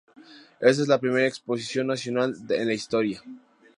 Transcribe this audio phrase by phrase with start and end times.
[0.59, 3.21] Esta es la primera exposición nacional en la historia.